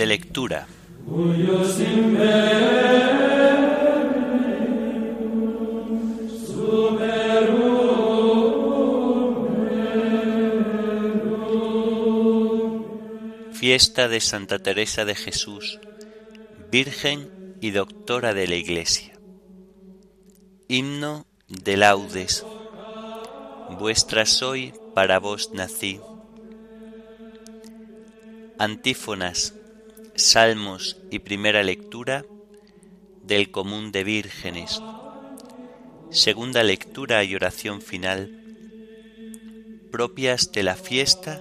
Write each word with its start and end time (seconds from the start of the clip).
De 0.00 0.06
lectura. 0.06 0.66
Fiesta 13.52 14.08
de 14.08 14.20
Santa 14.22 14.58
Teresa 14.58 15.04
de 15.04 15.14
Jesús, 15.14 15.78
Virgen 16.72 17.58
y 17.60 17.72
Doctora 17.72 18.32
de 18.32 18.48
la 18.48 18.54
Iglesia. 18.54 19.12
Himno 20.66 21.26
de 21.46 21.76
laudes. 21.76 22.46
Vuestra 23.78 24.24
soy, 24.24 24.72
para 24.94 25.18
vos 25.18 25.50
nací. 25.52 26.00
Antífonas, 28.58 29.59
salmos 30.14 30.98
y 31.10 31.20
primera 31.20 31.62
lectura 31.62 32.24
del 33.22 33.50
común 33.50 33.92
de 33.92 34.04
vírgenes. 34.04 34.80
Segunda 36.10 36.62
lectura 36.62 37.22
y 37.24 37.34
oración 37.34 37.80
final 37.82 38.40
propias 39.90 40.52
de 40.52 40.62
la 40.62 40.76
fiesta 40.76 41.40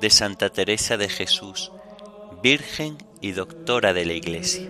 de 0.00 0.10
Santa 0.10 0.50
Teresa 0.50 0.96
de 0.96 1.08
Jesús, 1.08 1.72
Virgen 2.42 2.98
y 3.20 3.32
Doctora 3.32 3.92
de 3.92 4.04
la 4.04 4.12
Iglesia. 4.12 4.68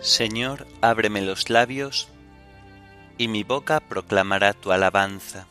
Señor, 0.00 0.66
ábreme 0.80 1.20
los 1.22 1.50
labios, 1.50 2.08
y 3.20 3.28
mi 3.28 3.42
boca 3.42 3.80
proclamará 3.80 4.54
tu 4.54 4.72
alabanza. 4.72 5.46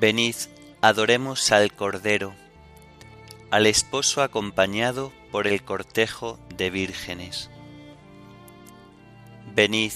Venid, 0.00 0.34
adoremos 0.80 1.52
al 1.52 1.72
Cordero, 1.72 2.34
al 3.52 3.66
esposo 3.66 4.20
acompañado 4.20 5.12
por 5.30 5.46
el 5.46 5.62
cortejo 5.62 6.40
de 6.56 6.70
vírgenes. 6.70 7.50
Venid, 9.54 9.92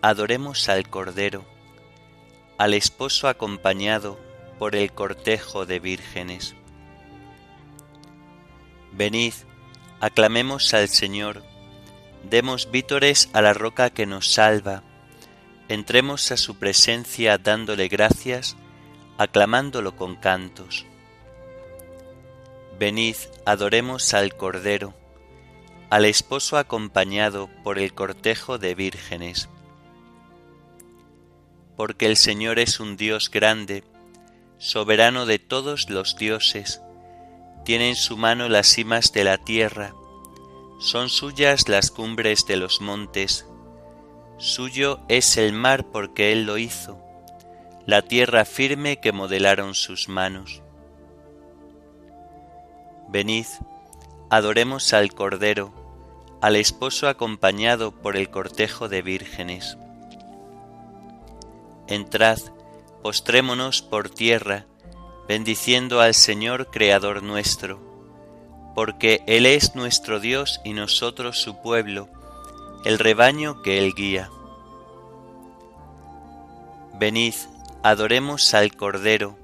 adoremos 0.00 0.68
al 0.68 0.88
Cordero, 0.88 1.44
al 2.56 2.74
esposo 2.74 3.26
acompañado 3.26 4.20
por 4.60 4.76
el 4.76 4.92
cortejo 4.92 5.66
de 5.66 5.80
vírgenes. 5.80 6.54
Venid, 8.92 9.34
aclamemos 9.98 10.72
al 10.72 10.88
Señor, 10.88 11.42
demos 12.30 12.70
vítores 12.70 13.28
a 13.32 13.42
la 13.42 13.54
roca 13.54 13.90
que 13.90 14.06
nos 14.06 14.32
salva, 14.32 14.82
entremos 15.68 16.30
a 16.32 16.36
su 16.36 16.58
presencia 16.58 17.38
dándole 17.38 17.88
gracias, 17.88 18.56
aclamándolo 19.18 19.96
con 19.96 20.16
cantos. 20.16 20.86
Venid, 22.78 23.16
adoremos 23.46 24.14
al 24.14 24.36
Cordero, 24.36 24.94
al 25.90 26.04
esposo 26.04 26.58
acompañado 26.58 27.48
por 27.62 27.78
el 27.78 27.94
cortejo 27.94 28.58
de 28.58 28.74
vírgenes. 28.74 29.48
Porque 31.76 32.06
el 32.06 32.16
Señor 32.16 32.58
es 32.58 32.80
un 32.80 32.96
Dios 32.96 33.30
grande, 33.30 33.84
soberano 34.58 35.26
de 35.26 35.38
todos 35.38 35.90
los 35.90 36.16
dioses, 36.16 36.80
tiene 37.64 37.90
en 37.90 37.96
su 37.96 38.16
mano 38.16 38.48
las 38.48 38.66
cimas 38.66 39.12
de 39.12 39.24
la 39.24 39.38
tierra, 39.38 39.94
son 40.78 41.08
suyas 41.08 41.68
las 41.68 41.90
cumbres 41.90 42.46
de 42.46 42.56
los 42.56 42.80
montes, 42.80 43.46
suyo 44.38 45.00
es 45.08 45.36
el 45.36 45.52
mar 45.52 45.86
porque 45.92 46.32
Él 46.32 46.44
lo 46.44 46.58
hizo, 46.58 46.98
la 47.86 48.02
tierra 48.02 48.44
firme 48.44 49.00
que 49.00 49.12
modelaron 49.12 49.74
sus 49.74 50.08
manos. 50.08 50.62
Venid, 53.08 53.46
adoremos 54.30 54.92
al 54.92 55.14
Cordero, 55.14 55.72
al 56.40 56.56
esposo 56.56 57.08
acompañado 57.08 57.92
por 57.92 58.16
el 58.16 58.30
cortejo 58.30 58.88
de 58.88 59.02
vírgenes. 59.02 59.78
Entrad, 61.86 62.38
postrémonos 63.02 63.82
por 63.82 64.10
tierra, 64.10 64.66
bendiciendo 65.28 66.00
al 66.00 66.14
Señor 66.14 66.70
Creador 66.70 67.22
nuestro, 67.22 67.93
porque 68.74 69.22
Él 69.26 69.46
es 69.46 69.74
nuestro 69.74 70.20
Dios 70.20 70.60
y 70.64 70.72
nosotros 70.72 71.40
su 71.40 71.60
pueblo, 71.62 72.08
el 72.84 72.98
rebaño 72.98 73.62
que 73.62 73.78
Él 73.78 73.94
guía. 73.94 74.30
Venid, 76.98 77.34
adoremos 77.82 78.52
al 78.54 78.74
Cordero, 78.76 79.38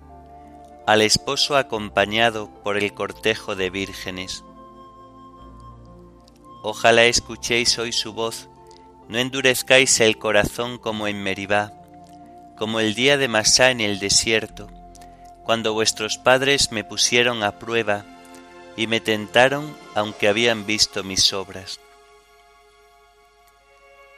al 0.86 1.02
esposo 1.02 1.56
acompañado 1.56 2.50
por 2.64 2.76
el 2.76 2.92
cortejo 2.92 3.54
de 3.54 3.70
vírgenes. 3.70 4.44
Ojalá 6.62 7.04
escuchéis 7.04 7.78
hoy 7.78 7.92
su 7.92 8.12
voz, 8.12 8.48
no 9.08 9.18
endurezcáis 9.18 10.00
el 10.00 10.18
corazón 10.18 10.78
como 10.78 11.06
en 11.06 11.22
Meribá, 11.22 11.72
como 12.56 12.80
el 12.80 12.94
día 12.94 13.16
de 13.16 13.28
Masá 13.28 13.70
en 13.70 13.80
el 13.80 13.98
desierto, 13.98 14.68
cuando 15.44 15.72
vuestros 15.72 16.18
padres 16.18 16.70
me 16.72 16.84
pusieron 16.84 17.42
a 17.42 17.58
prueba 17.58 18.04
y 18.76 18.86
me 18.86 19.00
tentaron 19.00 19.76
aunque 19.94 20.28
habían 20.28 20.66
visto 20.66 21.02
mis 21.02 21.32
obras. 21.32 21.80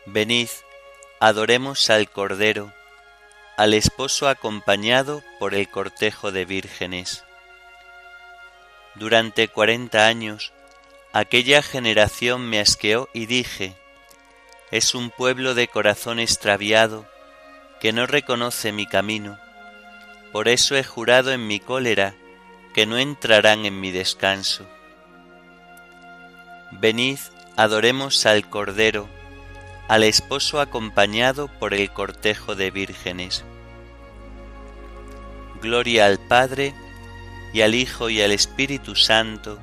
Venid, 0.06 0.48
adoremos 1.20 1.90
al 1.90 2.10
Cordero, 2.10 2.72
al 3.56 3.74
esposo 3.74 4.28
acompañado 4.28 5.22
por 5.38 5.54
el 5.54 5.68
cortejo 5.68 6.32
de 6.32 6.44
vírgenes. 6.44 7.24
Durante 8.94 9.48
cuarenta 9.48 10.06
años 10.06 10.52
aquella 11.12 11.62
generación 11.62 12.48
me 12.48 12.60
asqueó 12.60 13.08
y 13.12 13.26
dije, 13.26 13.76
es 14.70 14.94
un 14.94 15.10
pueblo 15.10 15.54
de 15.54 15.68
corazón 15.68 16.18
extraviado 16.18 17.06
que 17.80 17.92
no 17.92 18.06
reconoce 18.06 18.72
mi 18.72 18.86
camino. 18.86 19.38
Por 20.32 20.48
eso 20.48 20.76
he 20.76 20.82
jurado 20.82 21.30
en 21.30 21.46
mi 21.46 21.60
cólera 21.60 22.14
que 22.74 22.86
no 22.86 22.98
entrarán 22.98 23.66
en 23.66 23.80
mi 23.80 23.90
descanso. 23.90 24.66
Venid, 26.72 27.18
adoremos 27.56 28.24
al 28.26 28.48
Cordero, 28.48 29.08
al 29.88 30.04
esposo 30.04 30.60
acompañado 30.60 31.48
por 31.48 31.74
el 31.74 31.92
cortejo 31.92 32.54
de 32.54 32.70
vírgenes. 32.70 33.44
Gloria 35.60 36.06
al 36.06 36.18
Padre, 36.18 36.74
y 37.52 37.60
al 37.60 37.74
Hijo 37.74 38.08
y 38.08 38.22
al 38.22 38.32
Espíritu 38.32 38.96
Santo, 38.96 39.58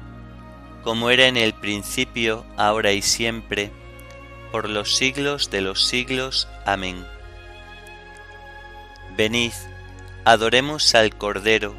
como 0.84 1.10
era 1.10 1.28
en 1.28 1.38
el 1.38 1.54
principio, 1.54 2.46
ahora 2.58 2.92
y 2.92 3.02
siempre, 3.02 3.72
por 4.52 4.70
los 4.70 4.96
siglos 4.96 5.50
de 5.50 5.62
los 5.62 5.88
siglos. 5.88 6.48
Amén. 6.66 7.06
Venid, 9.18 9.52
adoremos 10.24 10.96
al 10.96 11.16
Cordero, 11.16 11.76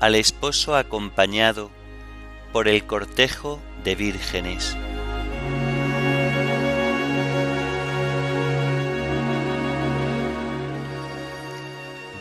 al 0.00 0.14
esposo 0.16 0.74
acompañado 0.76 1.70
por 2.52 2.66
el 2.66 2.84
cortejo 2.84 3.60
de 3.84 3.94
vírgenes. 3.94 4.76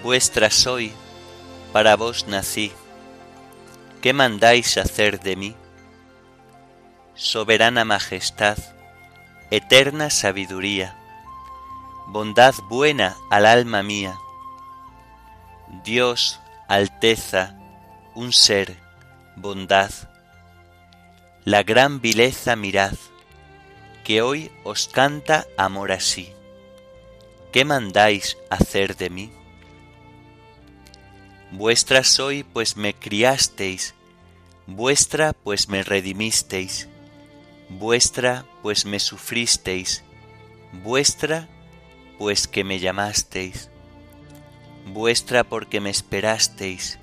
vuestra 0.09 0.49
soy, 0.49 0.91
para 1.71 1.95
vos 1.95 2.25
nací. 2.27 2.71
¿Qué 4.01 4.11
mandáis 4.11 4.75
hacer 4.79 5.19
de 5.19 5.35
mí? 5.35 5.55
Soberana 7.13 7.85
majestad, 7.85 8.57
eterna 9.51 10.09
sabiduría, 10.09 10.97
bondad 12.07 12.55
buena 12.69 13.17
al 13.29 13.45
alma 13.45 13.83
mía. 13.83 14.17
Dios, 15.83 16.39
alteza, 16.67 17.58
un 18.15 18.33
ser, 18.33 18.77
bondad. 19.35 19.91
La 21.45 21.63
gran 21.63 22.01
vileza 22.01 22.55
mirad, 22.55 22.93
que 24.03 24.21
hoy 24.21 24.51
os 24.63 24.87
canta 24.87 25.47
amor 25.57 25.91
así. 25.91 26.33
¿Qué 27.51 27.65
mandáis 27.65 28.37
hacer 28.49 28.95
de 28.97 29.09
mí? 29.09 29.31
Vuestra 31.51 32.03
soy, 32.03 32.43
pues 32.43 32.77
me 32.77 32.93
criasteis, 32.93 33.95
vuestra, 34.67 35.33
pues 35.33 35.67
me 35.67 35.83
redimisteis, 35.83 36.87
vuestra, 37.69 38.45
pues 38.61 38.85
me 38.85 38.99
sufristeis, 38.99 40.03
vuestra, 40.83 41.47
pues 42.19 42.47
que 42.47 42.63
me 42.63 42.79
llamasteis, 42.79 43.69
vuestra 44.85 45.43
porque 45.43 45.81
me 45.81 45.89
esperasteis, 45.89 46.99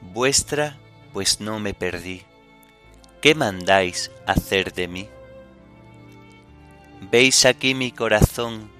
vuestra, 0.00 0.78
pues 1.12 1.40
no 1.40 1.58
me 1.58 1.74
perdí. 1.74 2.22
¿Qué 3.20 3.34
mandáis 3.34 4.10
hacer 4.26 4.72
de 4.72 4.88
mí? 4.88 5.08
Veis 7.10 7.44
aquí 7.44 7.74
mi 7.74 7.92
corazón, 7.92 8.70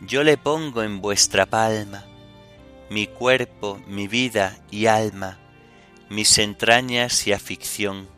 yo 0.00 0.22
le 0.22 0.36
pongo 0.36 0.82
en 0.82 1.00
vuestra 1.00 1.46
palma, 1.46 2.04
mi 2.88 3.06
cuerpo, 3.06 3.80
mi 3.86 4.08
vida 4.08 4.58
y 4.70 4.86
alma, 4.86 5.38
mis 6.08 6.38
entrañas 6.38 7.26
y 7.26 7.32
afición. 7.32 8.08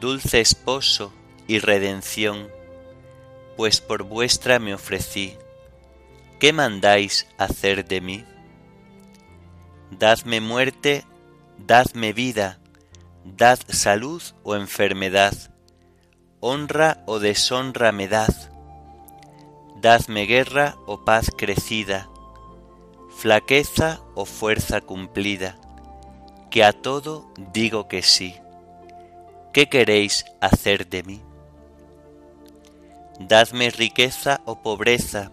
Dulce 0.00 0.40
esposo 0.40 1.12
y 1.46 1.58
redención, 1.58 2.48
pues 3.56 3.80
por 3.80 4.02
vuestra 4.02 4.58
me 4.58 4.74
ofrecí. 4.74 5.36
¿Qué 6.40 6.52
mandáis 6.52 7.26
hacer 7.38 7.86
de 7.86 8.00
mí? 8.00 8.24
Dadme 9.98 10.40
muerte, 10.40 11.04
dadme 11.56 12.12
vida, 12.12 12.58
dad 13.24 13.60
salud 13.68 14.20
o 14.42 14.56
enfermedad, 14.56 15.34
honra 16.40 17.04
o 17.06 17.20
deshonra 17.20 17.92
me 17.92 18.08
dad, 18.08 18.34
dadme 19.80 20.26
guerra 20.26 20.74
o 20.86 21.04
paz 21.04 21.30
crecida, 21.30 22.08
flaqueza 23.18 24.00
o 24.16 24.24
fuerza 24.24 24.80
cumplida, 24.80 25.56
que 26.50 26.64
a 26.64 26.72
todo 26.72 27.30
digo 27.52 27.86
que 27.86 28.02
sí. 28.02 28.34
¿Qué 29.52 29.68
queréis 29.68 30.24
hacer 30.40 30.88
de 30.88 31.04
mí? 31.04 31.22
Dadme 33.20 33.70
riqueza 33.70 34.40
o 34.44 34.60
pobreza, 34.60 35.30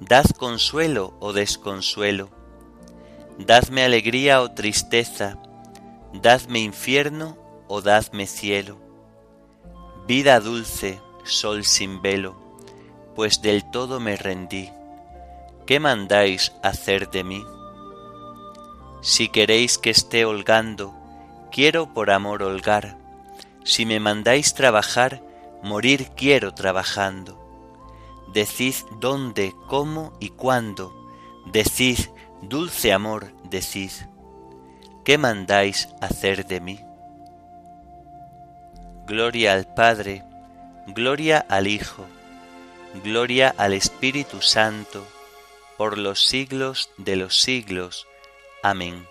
dad 0.00 0.26
consuelo 0.36 1.14
o 1.20 1.32
desconsuelo, 1.32 2.33
dadme 3.38 3.84
alegría 3.84 4.40
o 4.40 4.52
tristeza, 4.52 5.38
dadme 6.12 6.60
infierno 6.60 7.36
o 7.68 7.80
dadme 7.82 8.26
cielo, 8.26 8.78
vida 10.06 10.40
dulce, 10.40 11.00
sol 11.24 11.64
sin 11.64 12.02
velo, 12.02 12.36
pues 13.14 13.42
del 13.42 13.68
todo 13.70 14.00
me 14.00 14.16
rendí. 14.16 14.70
¿Qué 15.66 15.80
mandáis 15.80 16.52
hacer 16.62 17.10
de 17.10 17.24
mí? 17.24 17.42
Si 19.00 19.28
queréis 19.28 19.78
que 19.78 19.90
esté 19.90 20.24
holgando, 20.24 20.94
quiero 21.50 21.92
por 21.92 22.10
amor 22.10 22.42
holgar. 22.42 22.98
Si 23.64 23.86
me 23.86 23.98
mandáis 23.98 24.54
trabajar, 24.54 25.22
morir 25.62 26.10
quiero 26.16 26.52
trabajando. 26.54 27.40
Decid 28.32 28.74
dónde, 29.00 29.54
cómo 29.68 30.12
y 30.20 30.30
cuándo. 30.30 30.92
Decid, 31.46 31.98
dulce 32.48 32.92
amor, 32.92 33.32
decid. 33.44 33.90
¿Qué 35.04 35.18
mandáis 35.18 35.88
hacer 36.00 36.46
de 36.46 36.60
mí? 36.60 36.80
Gloria 39.06 39.52
al 39.52 39.66
Padre, 39.74 40.24
gloria 40.86 41.44
al 41.48 41.66
Hijo, 41.66 42.06
gloria 43.02 43.54
al 43.58 43.74
Espíritu 43.74 44.40
Santo, 44.40 45.06
por 45.76 45.98
los 45.98 46.24
siglos 46.24 46.90
de 46.96 47.16
los 47.16 47.40
siglos. 47.40 48.06
Amén. 48.62 49.06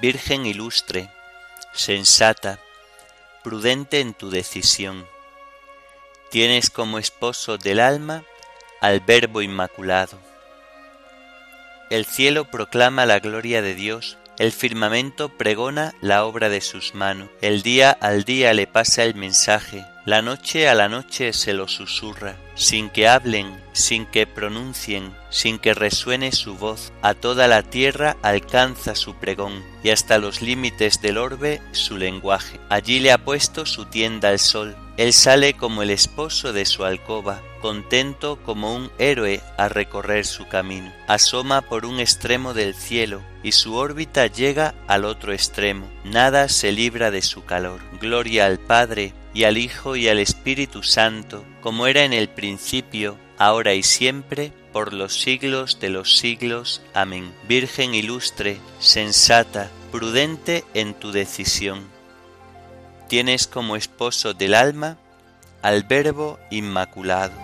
Virgen 0.00 0.46
ilustre, 0.46 1.10
sensata, 1.74 2.58
prudente 3.44 4.00
en 4.00 4.14
tu 4.14 4.30
decisión, 4.30 5.06
tienes 6.32 6.70
como 6.70 6.98
esposo 6.98 7.58
del 7.58 7.78
alma 7.78 8.24
al 8.80 9.00
Verbo 9.00 9.42
Inmaculado. 9.42 10.18
El 11.90 12.06
cielo 12.06 12.50
proclama 12.50 13.04
la 13.04 13.18
gloria 13.18 13.60
de 13.60 13.74
Dios, 13.74 14.16
el 14.38 14.50
firmamento 14.50 15.28
pregona 15.28 15.92
la 16.00 16.24
obra 16.24 16.48
de 16.48 16.62
sus 16.62 16.94
manos, 16.94 17.28
el 17.42 17.60
día 17.60 17.90
al 17.90 18.24
día 18.24 18.54
le 18.54 18.66
pasa 18.66 19.04
el 19.04 19.14
mensaje, 19.14 19.84
la 20.04 20.20
noche 20.20 20.68
a 20.68 20.74
la 20.74 20.88
noche 20.88 21.32
se 21.32 21.52
lo 21.52 21.68
susurra, 21.68 22.36
sin 22.54 22.90
que 22.90 23.06
hablen, 23.06 23.62
sin 23.72 24.04
que 24.04 24.26
pronuncien, 24.26 25.14
sin 25.30 25.58
que 25.58 25.74
resuene 25.74 26.32
su 26.32 26.56
voz, 26.56 26.92
a 27.02 27.14
toda 27.14 27.46
la 27.46 27.62
tierra 27.62 28.16
alcanza 28.22 28.94
su 28.96 29.14
pregón, 29.14 29.62
y 29.84 29.90
hasta 29.90 30.18
los 30.18 30.42
límites 30.42 31.00
del 31.00 31.18
orbe 31.18 31.62
su 31.70 31.96
lenguaje. 31.96 32.58
Allí 32.68 32.98
le 32.98 33.12
ha 33.12 33.18
puesto 33.18 33.64
su 33.64 33.86
tienda 33.86 34.30
el 34.30 34.40
sol, 34.40 34.76
él 34.96 35.12
sale 35.12 35.54
como 35.54 35.82
el 35.82 35.90
esposo 35.90 36.52
de 36.52 36.66
su 36.66 36.84
alcoba, 36.84 37.40
contento 37.62 38.38
como 38.44 38.74
un 38.74 38.90
héroe 38.98 39.40
a 39.56 39.68
recorrer 39.68 40.26
su 40.26 40.48
camino. 40.48 40.92
Asoma 41.06 41.62
por 41.62 41.86
un 41.86 41.98
extremo 41.98 42.52
del 42.52 42.74
cielo, 42.74 43.22
y 43.42 43.52
su 43.52 43.74
órbita 43.74 44.26
llega 44.26 44.74
al 44.88 45.04
otro 45.04 45.32
extremo. 45.32 45.88
Nada 46.04 46.48
se 46.48 46.72
libra 46.72 47.10
de 47.10 47.22
su 47.22 47.44
calor. 47.44 47.80
Gloria 48.00 48.46
al 48.46 48.58
Padre, 48.58 49.14
y 49.34 49.44
al 49.44 49.56
Hijo 49.56 49.96
y 49.96 50.08
al 50.08 50.18
Espíritu 50.18 50.82
Santo, 50.82 51.44
como 51.60 51.86
era 51.86 52.04
en 52.04 52.12
el 52.12 52.28
principio, 52.28 53.16
ahora 53.38 53.74
y 53.74 53.82
siempre, 53.82 54.52
por 54.72 54.92
los 54.92 55.20
siglos 55.20 55.80
de 55.80 55.90
los 55.90 56.18
siglos. 56.18 56.82
Amén. 56.94 57.32
Virgen 57.48 57.94
ilustre, 57.94 58.58
sensata, 58.78 59.70
prudente 59.90 60.64
en 60.74 60.94
tu 60.94 61.12
decisión. 61.12 61.86
Tienes 63.08 63.46
como 63.46 63.76
esposo 63.76 64.34
del 64.34 64.54
alma 64.54 64.96
al 65.60 65.84
Verbo 65.84 66.38
Inmaculado. 66.50 67.34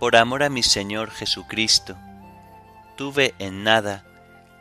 Por 0.00 0.16
amor 0.16 0.42
a 0.42 0.48
mi 0.48 0.64
Señor 0.64 1.10
Jesucristo, 1.12 1.96
tuve 2.96 3.34
en 3.38 3.62
nada 3.62 4.04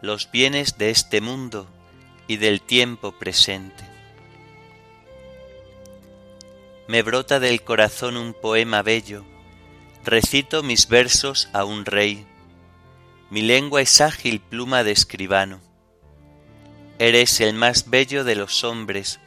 los 0.02 0.32
bienes 0.32 0.78
de 0.78 0.90
este 0.90 1.22
mundo 1.22 1.68
y 2.28 2.38
del 2.38 2.62
tiempo 2.62 3.12
presente. 3.12 3.84
Me 6.88 7.04
brota 7.04 7.40
del 7.40 7.62
corazón 7.62 8.18
un 8.18 8.34
poema 8.34 8.82
bello, 8.82 9.24
recito 10.04 10.64
mis 10.64 10.88
versos 10.88 11.50
a 11.54 11.66
un 11.66 11.86
rey, 11.86 12.26
mi 13.30 13.42
lengua 13.42 13.82
es 13.82 14.02
ágil 14.02 14.42
pluma 14.42 14.84
de 14.84 14.92
escribano. 14.92 15.62
Eres 17.00 17.40
el 17.40 17.54
más 17.54 17.90
bello 17.90 18.24
de 18.24 18.36
los 18.36 18.64
hombres, 18.64 19.20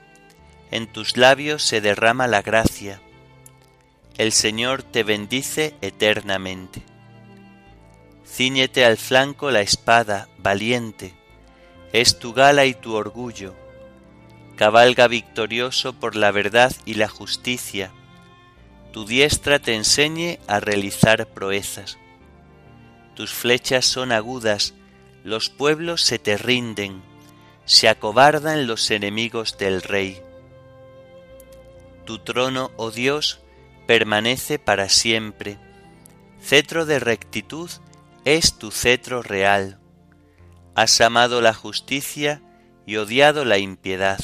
en 0.71 0.87
tus 0.87 1.17
labios 1.17 1.63
se 1.63 1.81
derrama 1.81 2.27
la 2.27 2.43
gracia, 2.43 3.01
el 4.19 4.33
Señor 4.33 4.83
te 4.83 5.05
bendice 5.05 5.75
eternamente. 5.81 6.83
Cíñete 8.35 8.85
al 8.85 8.97
flanco 8.97 9.53
la 9.53 9.61
espada, 9.61 10.29
valiente, 10.39 11.15
es 11.93 12.19
tu 12.19 12.33
gala 12.33 12.67
y 12.67 12.75
tu 12.75 12.95
orgullo. 12.95 13.55
Cabalga 14.57 15.07
victorioso 15.07 15.93
por 15.93 16.17
la 16.17 16.33
verdad 16.33 16.73
y 16.85 16.95
la 16.95 17.07
justicia. 17.07 17.93
Tu 18.93 19.07
diestra 19.07 19.61
te 19.61 19.77
enseñe 19.77 20.41
a 20.49 20.59
realizar 20.59 21.29
proezas. 21.29 21.97
Tus 23.15 23.33
flechas 23.33 23.85
son 23.87 24.11
agudas, 24.11 24.75
los 25.23 25.49
pueblos 25.49 26.03
se 26.03 26.19
te 26.19 26.37
rinden, 26.37 27.03
se 27.67 27.89
acobardan 27.89 28.67
los 28.67 28.91
enemigos 28.91 29.59
del 29.59 29.81
rey. 29.81 30.21
Tu 32.05 32.19
trono, 32.19 32.73
oh 32.79 32.91
Dios, 32.91 33.39
permanece 33.87 34.59
para 34.59 34.89
siempre, 34.89 35.57
cetro 36.43 36.85
de 36.85 36.99
rectitud 36.99 37.71
es 38.25 38.55
tu 38.55 38.71
cetro 38.71 39.23
real. 39.23 39.79
Has 40.75 41.01
amado 41.03 41.43
la 41.43 41.53
justicia 41.53 42.41
y 42.87 42.97
odiado 42.97 43.45
la 43.45 43.59
impiedad. 43.59 44.19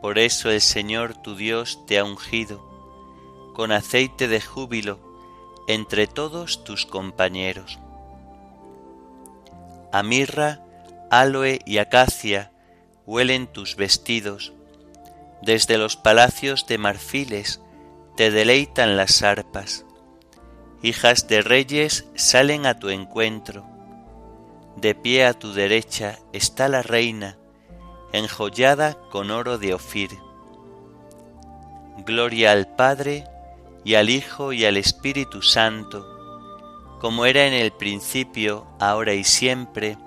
Por 0.00 0.18
eso 0.18 0.50
el 0.50 0.60
Señor 0.60 1.14
tu 1.14 1.36
Dios 1.36 1.86
te 1.86 1.98
ha 1.98 2.04
ungido 2.04 2.70
con 3.54 3.70
aceite 3.70 4.26
de 4.26 4.40
júbilo 4.40 4.98
entre 5.68 6.08
todos 6.08 6.64
tus 6.64 6.84
compañeros. 6.84 7.78
A 9.92 10.02
mirra, 10.02 10.64
aloe 11.10 11.60
y 11.64 11.78
acacia 11.78 12.50
huelen 13.06 13.46
tus 13.46 13.76
vestidos. 13.76 14.52
Desde 15.40 15.78
los 15.78 15.96
palacios 15.96 16.66
de 16.66 16.78
marfiles 16.78 17.60
te 18.16 18.32
deleitan 18.32 18.96
las 18.96 19.22
arpas 19.22 19.84
hijas 20.82 21.28
de 21.28 21.42
reyes 21.42 22.06
salen 22.14 22.66
a 22.66 22.78
tu 22.78 22.88
encuentro. 22.90 23.64
De 24.76 24.94
pie 24.94 25.26
a 25.26 25.34
tu 25.34 25.52
derecha 25.52 26.18
está 26.32 26.68
la 26.68 26.82
reina, 26.82 27.38
enjollada 28.12 28.98
con 29.10 29.30
oro 29.30 29.58
de 29.58 29.74
Ofir. 29.74 30.10
Gloria 32.04 32.52
al 32.52 32.74
Padre, 32.74 33.24
y 33.84 33.94
al 33.94 34.10
Hijo, 34.10 34.52
y 34.52 34.64
al 34.64 34.76
Espíritu 34.76 35.42
Santo, 35.42 36.06
como 37.00 37.26
era 37.26 37.46
en 37.46 37.52
el 37.52 37.72
principio, 37.72 38.66
ahora 38.78 39.14
y 39.14 39.24
siempre, 39.24 39.98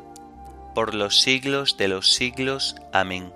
por 0.74 0.94
los 0.94 1.22
siglos 1.22 1.78
de 1.78 1.88
los 1.88 2.14
siglos. 2.14 2.76
Amén. 2.92 3.34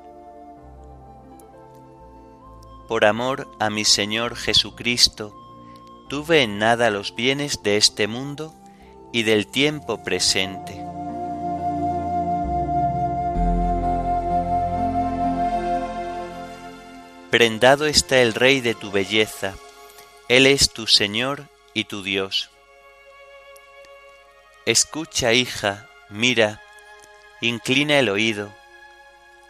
Por 2.88 3.06
amor 3.06 3.48
a 3.60 3.70
mi 3.70 3.86
Señor 3.86 4.36
Jesucristo, 4.36 5.39
tuve 6.10 6.42
en 6.42 6.58
nada 6.58 6.90
los 6.90 7.16
bienes 7.16 7.62
de 7.62 7.78
este 7.78 8.08
mundo 8.08 8.54
y 9.14 9.24
del 9.24 9.48
tiempo 9.48 10.04
presente. 10.04 10.74
Prendado 17.30 17.86
está 17.86 18.22
el 18.22 18.34
Rey 18.34 18.60
de 18.60 18.74
tu 18.74 18.92
belleza, 18.92 19.54
Él 20.30 20.48
es 20.48 20.74
tu 20.74 20.88
Señor 20.88 21.48
y 21.76 21.84
tu 21.84 22.02
Dios. 22.02 22.50
Escucha, 24.66 25.34
hija, 25.34 25.88
mira, 26.10 26.60
inclina 27.40 28.00
el 28.00 28.10
oído, 28.10 28.52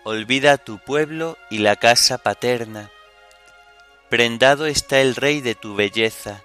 olvida 0.04 0.58
tu 0.58 0.80
pueblo 0.80 1.38
y 1.50 1.60
la 1.60 1.78
casa 1.78 2.18
paterna. 2.18 2.92
Prendado 4.10 4.66
está 4.66 5.00
el 5.00 5.16
Rey 5.16 5.40
de 5.40 5.56
tu 5.56 5.76
belleza, 5.76 6.44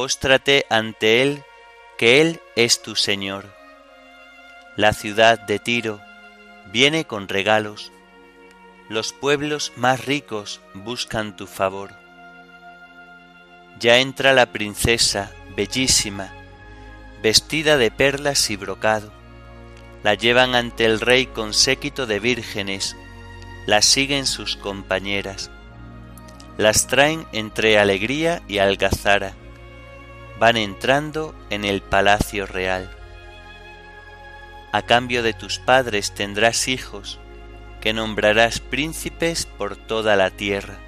póstrate 0.00 0.64
ante 0.70 1.20
Él, 1.20 1.44
que 1.98 2.22
Él 2.22 2.40
es 2.56 2.80
tu 2.80 2.96
Señor. 2.96 3.52
La 4.74 4.94
ciudad 4.94 5.38
de 5.38 5.58
Tiro 5.58 6.00
viene 6.72 7.04
con 7.04 7.28
regalos, 7.28 7.92
los 8.88 9.12
pueblos 9.12 9.74
más 9.76 10.06
ricos 10.06 10.62
buscan 10.72 11.36
tu 11.36 11.46
favor. 11.46 11.90
Ya 13.78 13.98
entra 13.98 14.32
la 14.32 14.46
princesa, 14.46 15.32
bellísima, 15.54 16.32
vestida 17.22 17.76
de 17.76 17.90
perlas 17.90 18.48
y 18.48 18.56
brocado. 18.56 19.12
La 20.02 20.14
llevan 20.14 20.54
ante 20.54 20.86
el 20.86 20.98
rey 20.98 21.26
con 21.26 21.52
séquito 21.52 22.06
de 22.06 22.20
vírgenes, 22.20 22.96
la 23.66 23.82
siguen 23.82 24.24
sus 24.24 24.56
compañeras. 24.56 25.50
Las 26.56 26.86
traen 26.86 27.26
entre 27.32 27.78
alegría 27.78 28.40
y 28.48 28.60
algazara, 28.60 29.34
van 30.40 30.56
entrando 30.56 31.34
en 31.50 31.66
el 31.66 31.82
palacio 31.82 32.46
real. 32.46 32.90
A 34.72 34.80
cambio 34.80 35.22
de 35.22 35.34
tus 35.34 35.58
padres 35.58 36.14
tendrás 36.14 36.66
hijos, 36.66 37.18
que 37.82 37.92
nombrarás 37.92 38.58
príncipes 38.58 39.44
por 39.44 39.76
toda 39.76 40.16
la 40.16 40.30
tierra. 40.30 40.78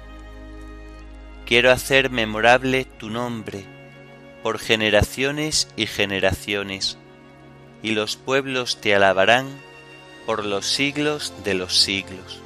Quiero 1.45 1.71
hacer 1.71 2.09
memorable 2.09 2.85
tu 2.85 3.11
nombre 3.11 3.63
por 4.41 4.57
generaciones 4.57 5.67
y 5.75 5.85
generaciones, 5.85 6.97
y 7.83 7.91
los 7.91 8.15
pueblos 8.15 8.81
te 8.81 8.95
alabarán 8.95 9.45
por 10.25 10.45
los 10.45 10.65
siglos 10.65 11.31
de 11.43 11.53
los 11.53 11.77
siglos. 11.79 12.41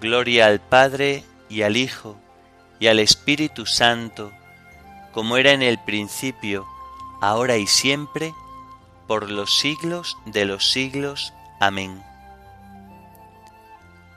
Gloria 0.00 0.46
al 0.46 0.60
Padre 0.60 1.24
y 1.48 1.62
al 1.62 1.76
Hijo 1.76 2.16
y 2.78 2.86
al 2.86 3.00
Espíritu 3.00 3.66
Santo, 3.66 4.32
como 5.12 5.36
era 5.36 5.52
en 5.52 5.62
el 5.62 5.78
principio, 5.78 6.66
ahora 7.20 7.56
y 7.56 7.66
siempre, 7.66 8.34
por 9.06 9.30
los 9.30 9.58
siglos 9.58 10.16
de 10.26 10.44
los 10.44 10.70
siglos. 10.70 11.32
Amén. 11.60 12.02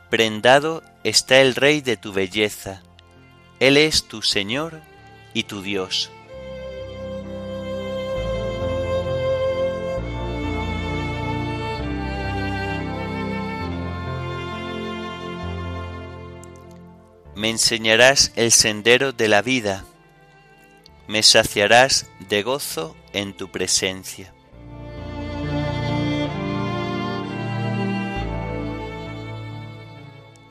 Prendado 0.10 0.82
está 1.04 1.42
el 1.42 1.56
Rey 1.56 1.82
de 1.82 1.98
tu 1.98 2.14
belleza, 2.14 2.82
Él 3.60 3.78
es 3.78 4.08
tu 4.08 4.22
Señor 4.22 4.82
y 5.34 5.44
tu 5.44 5.62
Dios. 5.62 6.12
Me 17.36 17.50
enseñarás 17.50 18.32
el 18.38 18.54
sendero 18.54 19.12
de 19.12 19.28
la 19.28 19.42
vida, 19.42 19.84
me 21.08 21.24
saciarás 21.24 22.10
de 22.30 22.44
gozo 22.44 22.96
en 23.14 23.34
tu 23.36 23.50
presencia. 23.50 24.36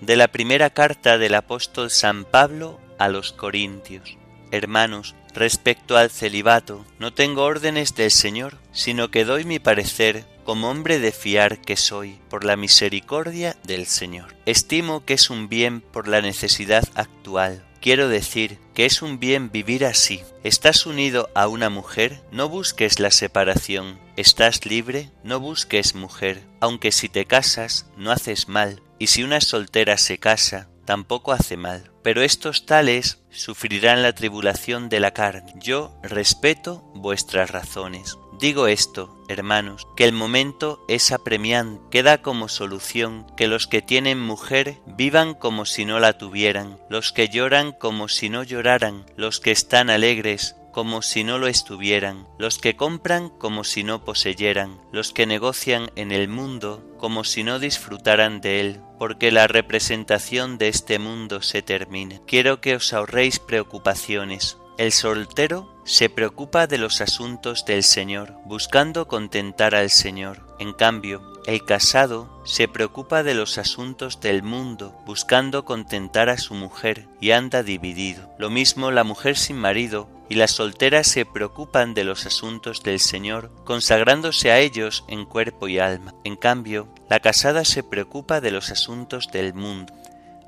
de 0.05 0.17
la 0.17 0.29
primera 0.29 0.69
carta 0.71 1.17
del 1.17 1.35
apóstol 1.35 1.91
San 1.91 2.25
Pablo 2.25 2.79
a 2.99 3.09
los 3.09 3.33
Corintios. 3.33 4.19
Hermanos, 4.51 5.15
respecto 5.35 5.97
al 5.97 6.11
celibato, 6.11 6.85
no 6.99 7.13
tengo 7.13 7.43
órdenes 7.43 7.95
del 7.95 8.11
Señor, 8.11 8.59
sino 8.73 9.11
que 9.11 9.25
doy 9.25 9.45
mi 9.45 9.59
parecer 9.59 10.25
como 10.45 10.71
hombre 10.71 10.99
de 10.99 11.13
fiar 11.13 11.61
que 11.61 11.77
soy, 11.77 12.19
por 12.29 12.45
la 12.45 12.57
misericordia 12.57 13.57
del 13.65 13.87
Señor. 13.87 14.37
Estimo 14.47 15.05
que 15.05 15.15
es 15.15 15.31
un 15.31 15.49
bien 15.49 15.81
por 15.81 16.07
la 16.07 16.21
necesidad 16.21 16.85
actual. 16.95 17.65
Quiero 17.81 18.09
decir 18.09 18.59
que 18.73 18.87
es 18.87 19.03
un 19.03 19.19
bien 19.21 19.51
vivir 19.51 19.85
así. 19.85 20.23
¿Estás 20.43 20.87
unido 20.87 21.29
a 21.35 21.49
una 21.49 21.69
mujer? 21.69 22.23
No 22.33 22.49
busques 22.49 22.99
la 22.99 23.11
separación. 23.11 23.99
¿Estás 24.17 24.65
libre? 24.65 25.11
No 25.23 25.39
busques 25.39 25.95
mujer. 25.95 26.43
Aunque 26.61 26.93
si 26.93 27.09
te 27.11 27.27
casas, 27.27 27.87
no 27.99 28.11
haces 28.11 28.49
mal 28.49 28.81
y 28.99 29.09
si 29.09 29.23
una 29.23 29.41
soltera 29.41 29.99
se 29.99 30.19
casa, 30.19 30.69
tampoco 30.85 31.33
hace 31.33 31.59
mal. 31.59 31.91
Pero 32.05 32.23
estos 32.23 32.67
tales 32.67 33.25
sufrirán 33.31 34.03
la 34.03 34.13
tribulación 34.13 34.91
de 34.91 35.01
la 35.01 35.13
carne. 35.13 35.55
Yo 35.57 35.99
respeto 36.03 36.83
vuestras 36.95 37.51
razones. 37.51 38.19
Digo 38.39 38.67
esto, 38.67 39.25
hermanos, 39.29 39.87
que 39.97 40.05
el 40.05 40.13
momento 40.13 40.85
es 40.87 41.13
apremiante, 41.13 41.81
queda 41.91 42.21
como 42.21 42.49
solución 42.49 43.27
que 43.37 43.49
los 43.49 43.67
que 43.67 43.81
tienen 43.81 44.21
mujer 44.21 44.81
vivan 44.87 45.35
como 45.35 45.65
si 45.65 45.87
no 45.87 45.99
la 45.99 46.19
tuvieran, 46.19 46.79
los 46.91 47.11
que 47.13 47.29
lloran 47.29 47.73
como 47.73 48.09
si 48.09 48.29
no 48.29 48.43
lloraran, 48.43 49.07
los 49.17 49.41
que 49.41 49.51
están 49.51 49.89
alegres 49.89 50.57
como 50.75 51.03
si 51.03 51.23
no 51.23 51.39
lo 51.39 51.47
estuvieran, 51.47 52.27
los 52.37 52.59
que 52.59 52.75
compran 52.75 53.29
como 53.29 53.63
si 53.63 53.85
no 53.85 54.05
poseyeran, 54.05 54.81
los 54.91 55.13
que 55.13 55.25
negocian 55.25 55.93
en 55.95 56.11
el 56.11 56.27
mundo 56.27 56.83
como 56.99 57.23
si 57.23 57.45
no 57.45 57.61
disfrutaran 57.61 58.41
de 58.41 58.61
él, 58.61 58.81
porque 58.99 59.31
la 59.31 59.47
representación 59.47 60.59
de 60.59 60.67
este 60.67 60.99
mundo 60.99 61.43
se 61.43 61.63
termine. 61.63 62.21
Quiero 62.27 62.61
que 62.61 62.75
os 62.75 62.93
ahorréis 62.93 63.39
preocupaciones. 63.39 64.59
El 64.77 64.91
soltero 64.91 65.73
se 65.85 66.11
preocupa 66.11 66.67
de 66.67 66.79
los 66.79 67.01
asuntos 67.01 67.65
del 67.65 67.85
Señor, 67.85 68.35
buscando 68.45 69.07
contentar 69.07 69.77
al 69.77 69.91
Señor. 69.91 70.57
En 70.59 70.73
cambio, 70.73 71.23
el 71.47 71.65
casado 71.65 72.34
se 72.45 72.69
preocupa 72.69 73.23
de 73.23 73.35
los 73.35 73.59
asuntos 73.59 74.21
del 74.21 74.43
mundo, 74.43 74.95
buscando 75.07 75.65
contentar 75.65 76.29
a 76.29 76.39
su 76.39 76.55
mujer, 76.55 77.07
y 77.21 77.31
anda 77.31 77.63
dividido. 77.63 78.31
Lo 78.39 78.51
mismo 78.51 78.91
la 78.91 79.05
mujer 79.05 79.37
sin 79.37 79.57
marido 79.57 80.09
y 80.29 80.35
las 80.37 80.53
solteras 80.53 81.07
se 81.07 81.25
preocupan 81.27 81.95
de 81.95 82.05
los 82.05 82.27
asuntos 82.27 82.83
del 82.83 83.01
Señor, 83.01 83.51
consagrándose 83.65 84.51
a 84.51 84.59
ellos 84.59 85.05
en 85.09 85.25
cuerpo 85.25 85.69
y 85.69 85.79
alma. 85.79 86.15
En 86.25 86.37
cambio, 86.37 86.89
la 87.09 87.21
casada 87.21 87.65
se 87.65 87.83
preocupa 87.83 88.41
de 88.41 88.51
los 88.51 88.71
asuntos 88.71 89.31
del 89.33 89.55
mundo, 89.55 89.93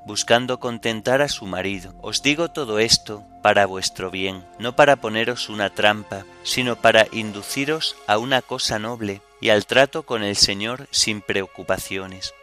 buscando 0.05 0.59
contentar 0.59 1.21
a 1.21 1.29
su 1.29 1.45
marido. 1.45 1.95
Os 2.01 2.21
digo 2.21 2.49
todo 2.51 2.79
esto 2.79 3.23
para 3.43 3.65
vuestro 3.65 4.09
bien, 4.09 4.45
no 4.59 4.75
para 4.75 4.97
poneros 4.97 5.49
una 5.49 5.69
trampa, 5.69 6.25
sino 6.43 6.75
para 6.75 7.07
induciros 7.11 7.95
a 8.07 8.17
una 8.17 8.41
cosa 8.41 8.79
noble 8.79 9.21
y 9.41 9.49
al 9.49 9.65
trato 9.65 10.03
con 10.03 10.23
el 10.23 10.35
Señor 10.35 10.87
sin 10.91 11.21
preocupaciones. 11.21 12.33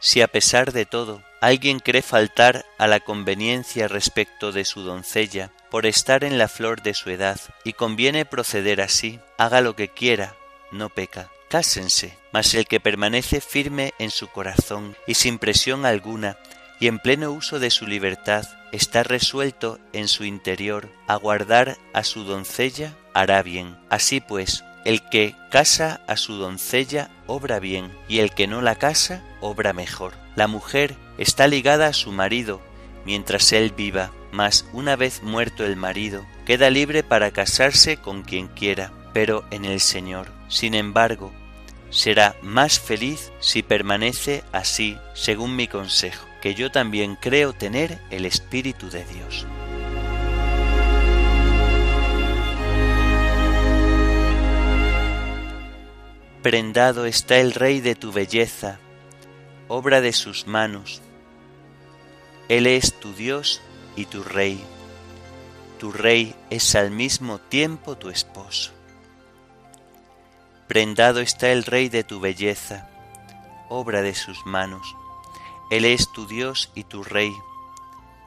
Si 0.00 0.20
a 0.20 0.28
pesar 0.28 0.72
de 0.72 0.84
todo 0.84 1.22
alguien 1.40 1.78
cree 1.78 2.02
faltar 2.02 2.66
a 2.78 2.86
la 2.86 3.00
conveniencia 3.00 3.88
respecto 3.88 4.52
de 4.52 4.64
su 4.64 4.82
doncella, 4.82 5.50
por 5.70 5.86
estar 5.86 6.24
en 6.24 6.38
la 6.38 6.48
flor 6.48 6.82
de 6.82 6.94
su 6.94 7.10
edad, 7.10 7.40
y 7.64 7.72
conviene 7.72 8.24
proceder 8.24 8.80
así, 8.80 9.18
haga 9.38 9.60
lo 9.60 9.74
que 9.76 9.88
quiera, 9.88 10.36
no 10.70 10.88
peca. 10.88 11.30
Cásense, 11.48 12.16
mas 12.32 12.54
el 12.54 12.66
que 12.66 12.80
permanece 12.80 13.40
firme 13.40 13.92
en 13.98 14.10
su 14.10 14.28
corazón 14.28 14.96
y 15.06 15.14
sin 15.14 15.38
presión 15.38 15.86
alguna, 15.86 16.38
y 16.80 16.88
en 16.88 16.98
pleno 16.98 17.30
uso 17.30 17.58
de 17.58 17.70
su 17.70 17.86
libertad, 17.86 18.44
está 18.72 19.02
resuelto 19.02 19.78
en 19.92 20.08
su 20.08 20.24
interior 20.24 20.90
a 21.06 21.16
guardar 21.16 21.76
a 21.92 22.04
su 22.04 22.24
doncella, 22.24 22.94
hará 23.14 23.42
bien. 23.42 23.78
Así 23.88 24.20
pues, 24.20 24.64
el 24.84 25.02
que 25.08 25.34
casa 25.50 26.00
a 26.06 26.16
su 26.16 26.34
doncella 26.34 27.10
obra 27.26 27.58
bien, 27.58 27.90
y 28.08 28.18
el 28.18 28.32
que 28.32 28.46
no 28.46 28.62
la 28.62 28.76
casa 28.76 29.22
obra 29.40 29.72
mejor. 29.72 30.14
La 30.36 30.46
mujer 30.46 30.96
está 31.18 31.46
ligada 31.46 31.86
a 31.86 31.92
su 31.92 32.12
marido 32.12 32.60
mientras 33.04 33.52
él 33.52 33.72
viva, 33.76 34.10
mas 34.32 34.66
una 34.72 34.96
vez 34.96 35.22
muerto 35.22 35.64
el 35.64 35.76
marido, 35.76 36.26
queda 36.46 36.70
libre 36.70 37.02
para 37.02 37.30
casarse 37.30 37.96
con 37.96 38.22
quien 38.22 38.48
quiera, 38.48 38.92
pero 39.12 39.44
en 39.50 39.64
el 39.64 39.80
Señor. 39.80 40.28
Sin 40.48 40.74
embargo, 40.74 41.32
será 41.90 42.36
más 42.42 42.80
feliz 42.80 43.32
si 43.40 43.62
permanece 43.62 44.42
así, 44.52 44.98
según 45.14 45.54
mi 45.56 45.68
consejo, 45.68 46.26
que 46.42 46.54
yo 46.54 46.70
también 46.70 47.16
creo 47.16 47.52
tener 47.52 48.00
el 48.10 48.26
Espíritu 48.26 48.90
de 48.90 49.04
Dios. 49.04 49.46
Prendado 56.44 57.06
está 57.06 57.38
el 57.38 57.54
Rey 57.54 57.80
de 57.80 57.94
tu 57.94 58.12
belleza, 58.12 58.78
obra 59.66 60.02
de 60.02 60.12
sus 60.12 60.46
manos, 60.46 61.00
él 62.50 62.66
es 62.66 63.00
tu 63.00 63.14
Dios 63.14 63.62
y 63.96 64.04
tu 64.04 64.22
Rey. 64.22 64.62
Tu 65.78 65.90
Rey 65.90 66.36
es 66.50 66.74
al 66.74 66.90
mismo 66.90 67.38
tiempo 67.38 67.96
tu 67.96 68.10
esposo. 68.10 68.72
Prendado 70.68 71.20
está 71.20 71.48
el 71.48 71.64
Rey 71.64 71.88
de 71.88 72.04
tu 72.04 72.20
belleza, 72.20 72.90
obra 73.70 74.02
de 74.02 74.14
sus 74.14 74.44
manos. 74.44 74.94
Él 75.70 75.86
es 75.86 76.12
tu 76.12 76.26
Dios 76.26 76.70
y 76.74 76.84
tu 76.84 77.04
Rey. 77.04 77.32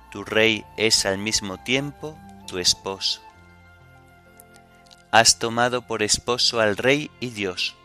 Tu 0.09 0.24
Rey 0.24 0.65
es 0.75 1.05
al 1.05 1.19
mismo 1.19 1.59
tiempo 1.59 2.17
tu 2.47 2.57
esposo. 2.57 3.21
Has 5.12 5.38
tomado 5.38 5.86
por 5.86 6.01
esposo 6.01 6.59
al 6.59 6.77
Rey 6.77 7.12
y 7.19 7.29
Dios. 7.29 7.76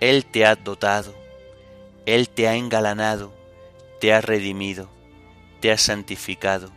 Él 0.00 0.26
te 0.26 0.44
ha 0.44 0.56
dotado, 0.56 1.14
Él 2.04 2.28
te 2.28 2.48
ha 2.48 2.54
engalanado, 2.54 3.32
te 4.00 4.12
ha 4.12 4.20
redimido, 4.20 4.88
te 5.60 5.72
ha 5.72 5.78
santificado. 5.78 6.70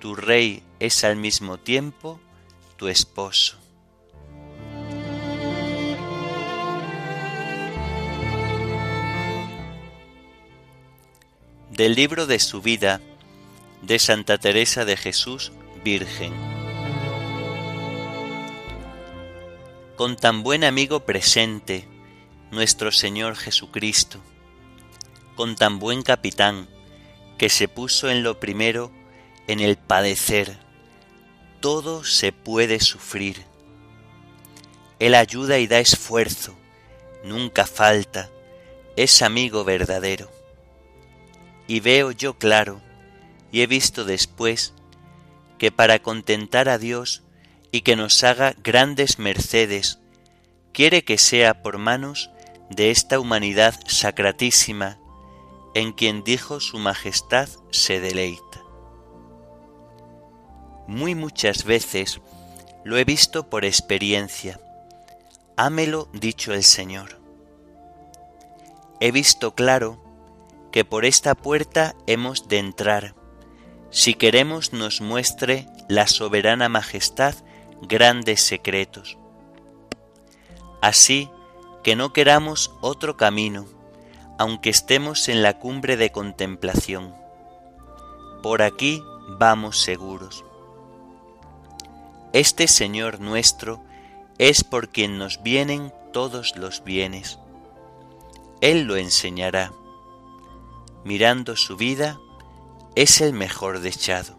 Tu 0.00 0.14
Rey 0.14 0.62
es 0.80 1.04
al 1.04 1.16
mismo 1.16 1.58
tiempo 1.58 2.18
tu 2.76 2.88
esposo. 2.88 3.58
Del 11.70 11.94
libro 11.94 12.26
de 12.26 12.38
su 12.38 12.62
vida 12.62 13.02
de 13.82 13.98
Santa 13.98 14.38
Teresa 14.38 14.86
de 14.86 14.96
Jesús, 14.96 15.52
Virgen. 15.84 16.32
Con 19.96 20.16
tan 20.16 20.42
buen 20.42 20.64
amigo 20.64 21.00
presente, 21.00 21.86
nuestro 22.50 22.92
Señor 22.92 23.36
Jesucristo, 23.36 24.20
con 25.34 25.56
tan 25.56 25.78
buen 25.78 26.02
capitán, 26.02 26.68
que 27.38 27.48
se 27.48 27.68
puso 27.68 28.10
en 28.10 28.22
lo 28.22 28.40
primero 28.40 28.90
en 29.46 29.60
el 29.60 29.76
padecer, 29.76 30.58
todo 31.60 32.04
se 32.04 32.32
puede 32.32 32.80
sufrir. 32.80 33.44
Él 34.98 35.14
ayuda 35.14 35.58
y 35.58 35.66
da 35.66 35.78
esfuerzo, 35.78 36.56
nunca 37.24 37.66
falta, 37.66 38.30
es 38.96 39.22
amigo 39.22 39.64
verdadero. 39.64 40.30
Y 41.66 41.80
veo 41.80 42.12
yo 42.12 42.38
claro, 42.38 42.80
y 43.52 43.60
he 43.60 43.66
visto 43.66 44.04
después, 44.04 44.72
que 45.58 45.72
para 45.72 45.98
contentar 45.98 46.68
a 46.68 46.78
Dios 46.78 47.22
y 47.72 47.82
que 47.82 47.96
nos 47.96 48.22
haga 48.24 48.54
grandes 48.62 49.18
mercedes, 49.18 49.98
quiere 50.72 51.04
que 51.04 51.18
sea 51.18 51.62
por 51.62 51.78
manos 51.78 52.30
de 52.70 52.90
esta 52.90 53.20
humanidad 53.20 53.74
sacratísima, 53.86 54.98
en 55.74 55.92
quien 55.92 56.24
dijo 56.24 56.60
su 56.60 56.78
majestad 56.78 57.48
se 57.70 58.00
deleita. 58.00 58.62
Muy 60.86 61.14
muchas 61.14 61.64
veces 61.64 62.20
lo 62.84 62.96
he 62.96 63.04
visto 63.04 63.50
por 63.50 63.64
experiencia, 63.64 64.60
hámelo 65.56 66.08
dicho 66.12 66.52
el 66.52 66.64
Señor. 66.64 67.20
He 69.00 69.10
visto 69.10 69.54
claro 69.54 70.02
que 70.72 70.84
por 70.84 71.04
esta 71.04 71.34
puerta 71.34 71.94
hemos 72.06 72.48
de 72.48 72.58
entrar, 72.58 73.14
si 73.90 74.14
queremos 74.14 74.72
nos 74.72 75.00
muestre 75.00 75.66
la 75.88 76.06
soberana 76.06 76.68
majestad 76.68 77.34
grandes 77.82 78.42
secretos. 78.42 79.18
Así 80.80 81.30
que 81.86 81.94
no 81.94 82.12
queramos 82.12 82.72
otro 82.80 83.16
camino, 83.16 83.64
aunque 84.40 84.70
estemos 84.70 85.28
en 85.28 85.40
la 85.40 85.60
cumbre 85.60 85.96
de 85.96 86.10
contemplación. 86.10 87.14
Por 88.42 88.62
aquí 88.62 89.04
vamos 89.38 89.78
seguros. 89.78 90.44
Este 92.32 92.66
Señor 92.66 93.20
nuestro 93.20 93.84
es 94.36 94.64
por 94.64 94.88
quien 94.88 95.16
nos 95.16 95.44
vienen 95.44 95.94
todos 96.12 96.56
los 96.56 96.82
bienes. 96.82 97.38
Él 98.60 98.82
lo 98.88 98.96
enseñará. 98.96 99.72
Mirando 101.04 101.54
su 101.54 101.76
vida, 101.76 102.18
es 102.96 103.20
el 103.20 103.32
mejor 103.32 103.78
dechado. 103.78 104.36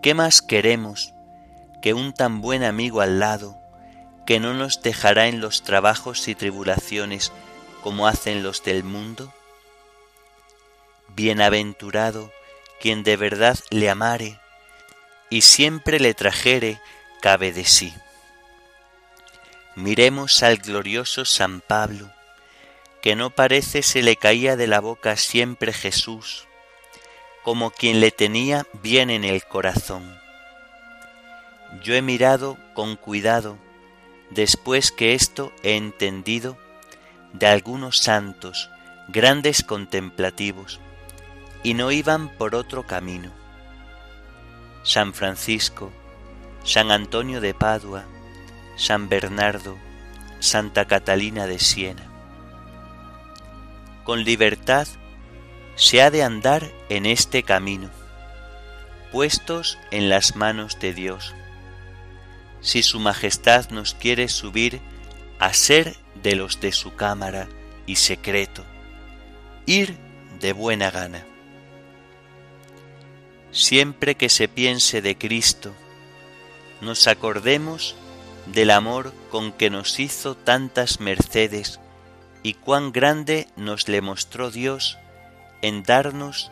¿Qué 0.00 0.14
más 0.14 0.40
queremos 0.40 1.12
que 1.82 1.92
un 1.92 2.14
tan 2.14 2.40
buen 2.40 2.64
amigo 2.64 3.02
al 3.02 3.20
lado 3.20 3.62
que 4.26 4.40
no 4.40 4.54
nos 4.54 4.82
dejará 4.82 5.28
en 5.28 5.40
los 5.40 5.62
trabajos 5.62 6.28
y 6.28 6.34
tribulaciones 6.34 7.32
como 7.82 8.06
hacen 8.06 8.42
los 8.42 8.62
del 8.62 8.84
mundo? 8.84 9.32
Bienaventurado 11.08 12.32
quien 12.80 13.02
de 13.02 13.16
verdad 13.16 13.58
le 13.70 13.88
amare 13.88 14.38
y 15.30 15.42
siempre 15.42 15.98
le 16.00 16.14
trajere 16.14 16.80
cabe 17.20 17.52
de 17.52 17.64
sí. 17.64 17.94
Miremos 19.74 20.42
al 20.42 20.58
glorioso 20.58 21.24
San 21.24 21.60
Pablo, 21.60 22.12
que 23.02 23.16
no 23.16 23.30
parece 23.30 23.82
se 23.82 24.02
le 24.02 24.16
caía 24.16 24.56
de 24.56 24.66
la 24.66 24.80
boca 24.80 25.16
siempre 25.16 25.72
Jesús, 25.72 26.46
como 27.42 27.70
quien 27.70 28.00
le 28.00 28.10
tenía 28.10 28.66
bien 28.74 29.10
en 29.10 29.24
el 29.24 29.44
corazón. 29.44 30.18
Yo 31.82 31.94
he 31.94 32.02
mirado 32.02 32.56
con 32.74 32.96
cuidado, 32.96 33.58
después 34.30 34.92
que 34.92 35.14
esto 35.14 35.52
he 35.62 35.76
entendido, 35.76 36.56
de 37.32 37.46
algunos 37.46 37.98
santos, 37.98 38.70
grandes 39.08 39.62
contemplativos, 39.62 40.80
y 41.62 41.74
no 41.74 41.90
iban 41.90 42.28
por 42.28 42.54
otro 42.54 42.86
camino. 42.86 43.30
San 44.82 45.14
Francisco, 45.14 45.92
San 46.62 46.90
Antonio 46.90 47.40
de 47.40 47.54
Padua, 47.54 48.04
San 48.76 49.08
Bernardo, 49.08 49.76
Santa 50.40 50.84
Catalina 50.84 51.46
de 51.46 51.58
Siena 51.58 52.14
con 54.04 54.22
libertad 54.22 54.86
se 55.76 56.02
ha 56.02 56.10
de 56.10 56.22
andar 56.22 56.70
en 56.88 57.06
este 57.06 57.42
camino, 57.42 57.90
puestos 59.10 59.78
en 59.90 60.08
las 60.08 60.36
manos 60.36 60.78
de 60.78 60.92
Dios. 60.92 61.34
Si 62.64 62.82
Su 62.82 62.98
Majestad 62.98 63.68
nos 63.68 63.92
quiere 63.92 64.26
subir 64.28 64.80
a 65.38 65.52
ser 65.52 65.98
de 66.22 66.34
los 66.34 66.60
de 66.60 66.72
su 66.72 66.94
cámara 66.94 67.46
y 67.84 67.96
secreto, 67.96 68.64
ir 69.66 69.98
de 70.40 70.54
buena 70.54 70.90
gana. 70.90 71.26
Siempre 73.52 74.14
que 74.14 74.30
se 74.30 74.48
piense 74.48 75.02
de 75.02 75.18
Cristo, 75.18 75.74
nos 76.80 77.06
acordemos 77.06 77.96
del 78.46 78.70
amor 78.70 79.12
con 79.30 79.52
que 79.52 79.68
nos 79.68 80.00
hizo 80.00 80.34
tantas 80.34 81.00
mercedes 81.00 81.80
y 82.42 82.54
cuán 82.54 82.92
grande 82.92 83.46
nos 83.56 83.88
le 83.88 84.00
mostró 84.00 84.50
Dios 84.50 84.96
en 85.60 85.82
darnos 85.82 86.50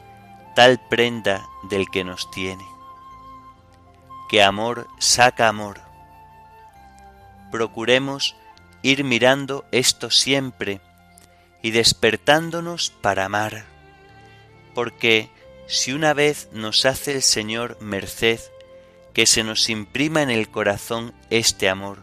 tal 0.55 0.79
prenda 0.91 1.43
del 1.71 1.87
que 1.91 2.05
nos 2.05 2.31
tiene. 2.31 2.65
Que 4.29 4.43
amor 4.43 4.89
saca 4.99 5.49
amor. 5.49 5.92
Procuremos 7.53 8.35
ir 8.83 9.05
mirando 9.05 9.67
esto 9.71 10.11
siempre 10.11 10.81
y 11.63 11.71
despertándonos 11.71 12.91
para 12.91 13.27
amar, 13.27 13.67
porque 14.75 15.29
si 15.69 15.93
una 15.93 16.15
vez 16.15 16.49
nos 16.53 16.87
hace 16.87 17.13
el 17.13 17.23
Señor 17.23 17.77
merced 17.81 18.41
que 19.13 19.27
se 19.27 19.45
nos 19.45 19.69
imprima 19.69 20.23
en 20.23 20.31
el 20.31 20.49
corazón 20.49 21.15
este 21.29 21.69
amor, 21.69 21.99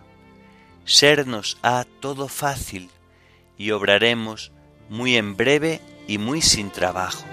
sernos 0.85 1.57
ha 1.63 1.83
todo 1.99 2.27
fácil 2.27 2.91
y 3.57 3.71
obraremos 3.71 4.51
muy 4.87 5.17
en 5.17 5.35
breve 5.35 5.81
y 6.07 6.19
muy 6.19 6.41
sin 6.41 6.69
trabajo. 6.69 7.25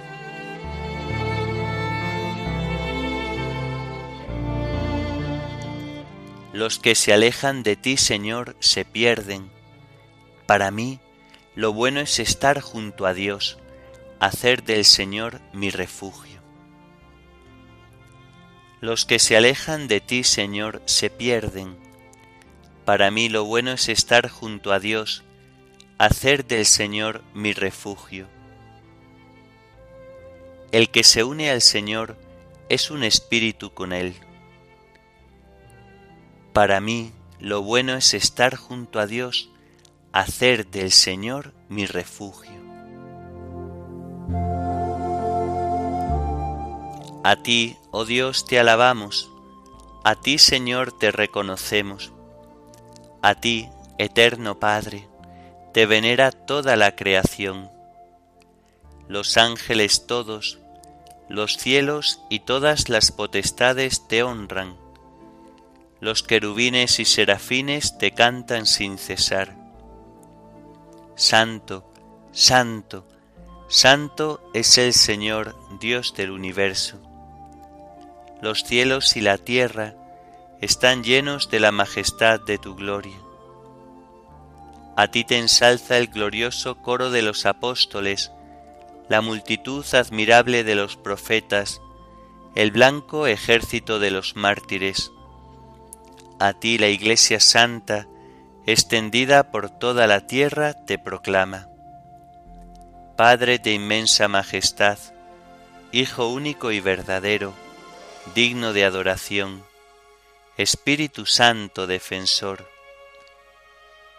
Los 6.56 6.78
que 6.78 6.94
se 6.94 7.12
alejan 7.12 7.62
de 7.62 7.76
ti, 7.76 7.98
Señor, 7.98 8.56
se 8.60 8.86
pierden. 8.86 9.50
Para 10.46 10.70
mí, 10.70 11.00
lo 11.54 11.74
bueno 11.74 12.00
es 12.00 12.18
estar 12.18 12.62
junto 12.62 13.04
a 13.04 13.12
Dios, 13.12 13.58
hacer 14.20 14.64
del 14.64 14.86
Señor 14.86 15.42
mi 15.52 15.68
refugio. 15.68 16.40
Los 18.80 19.04
que 19.04 19.18
se 19.18 19.36
alejan 19.36 19.86
de 19.86 20.00
ti, 20.00 20.24
Señor, 20.24 20.80
se 20.86 21.10
pierden. 21.10 21.76
Para 22.86 23.10
mí 23.10 23.28
lo 23.28 23.44
bueno 23.44 23.72
es 23.72 23.90
estar 23.90 24.30
junto 24.30 24.72
a 24.72 24.80
Dios, 24.80 25.24
hacer 25.98 26.46
del 26.46 26.64
Señor 26.64 27.22
mi 27.34 27.52
refugio. 27.52 28.28
El 30.72 30.88
que 30.88 31.04
se 31.04 31.22
une 31.22 31.50
al 31.50 31.60
Señor 31.60 32.16
es 32.70 32.90
un 32.90 33.04
espíritu 33.04 33.74
con 33.74 33.92
Él. 33.92 34.14
Para 36.56 36.80
mí 36.80 37.12
lo 37.38 37.60
bueno 37.60 37.96
es 37.96 38.14
estar 38.14 38.56
junto 38.56 38.98
a 38.98 39.06
Dios, 39.06 39.50
hacer 40.12 40.66
del 40.68 40.90
Señor 40.90 41.52
mi 41.68 41.84
refugio. 41.84 42.50
A 47.22 47.36
ti, 47.42 47.76
oh 47.90 48.06
Dios, 48.06 48.46
te 48.46 48.58
alabamos, 48.58 49.30
a 50.02 50.14
ti, 50.14 50.38
Señor, 50.38 50.98
te 50.98 51.12
reconocemos, 51.12 52.14
a 53.20 53.34
ti, 53.34 53.68
eterno 53.98 54.58
Padre, 54.58 55.06
te 55.74 55.84
venera 55.84 56.32
toda 56.32 56.74
la 56.76 56.96
creación. 56.96 57.68
Los 59.08 59.36
ángeles 59.36 60.06
todos, 60.06 60.58
los 61.28 61.58
cielos 61.58 62.22
y 62.30 62.40
todas 62.40 62.88
las 62.88 63.12
potestades 63.12 64.08
te 64.08 64.22
honran. 64.22 64.85
Los 66.06 66.22
querubines 66.22 67.00
y 67.00 67.04
serafines 67.04 67.98
te 67.98 68.12
cantan 68.12 68.66
sin 68.66 68.96
cesar. 68.96 69.56
Santo, 71.16 71.92
santo, 72.30 73.04
santo 73.66 74.40
es 74.54 74.78
el 74.78 74.92
Señor, 74.92 75.56
Dios 75.80 76.14
del 76.14 76.30
universo. 76.30 77.00
Los 78.40 78.62
cielos 78.62 79.16
y 79.16 79.20
la 79.20 79.36
tierra 79.36 79.96
están 80.60 81.02
llenos 81.02 81.50
de 81.50 81.58
la 81.58 81.72
majestad 81.72 82.38
de 82.38 82.58
tu 82.58 82.76
gloria. 82.76 83.18
A 84.94 85.08
ti 85.08 85.24
te 85.24 85.38
ensalza 85.38 85.98
el 85.98 86.06
glorioso 86.06 86.76
coro 86.82 87.10
de 87.10 87.22
los 87.22 87.46
apóstoles, 87.46 88.30
la 89.08 89.22
multitud 89.22 89.84
admirable 89.92 90.62
de 90.62 90.76
los 90.76 90.96
profetas, 90.96 91.80
el 92.54 92.70
blanco 92.70 93.26
ejército 93.26 93.98
de 93.98 94.12
los 94.12 94.36
mártires. 94.36 95.10
A 96.38 96.52
ti 96.52 96.76
la 96.76 96.88
Iglesia 96.88 97.40
Santa, 97.40 98.06
extendida 98.66 99.50
por 99.50 99.70
toda 99.70 100.06
la 100.06 100.26
tierra, 100.26 100.74
te 100.74 100.98
proclama. 100.98 101.68
Padre 103.16 103.58
de 103.58 103.72
inmensa 103.72 104.28
majestad, 104.28 104.98
Hijo 105.92 106.28
único 106.28 106.72
y 106.72 106.80
verdadero, 106.80 107.54
digno 108.34 108.74
de 108.74 108.84
adoración, 108.84 109.64
Espíritu 110.58 111.24
Santo 111.24 111.86
defensor. 111.86 112.68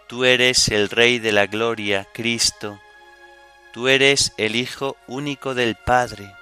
Tú 0.08 0.26
eres 0.26 0.70
el 0.70 0.90
Rey 0.90 1.20
de 1.20 1.32
la 1.32 1.46
Gloria, 1.46 2.08
Cristo, 2.14 2.80
tú 3.74 3.90
eres 3.90 4.34
el 4.38 4.56
Hijo 4.56 4.98
único 5.08 5.54
del 5.54 5.76
Padre. 5.76 6.34